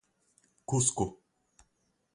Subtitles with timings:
[0.69, 1.05] Cusco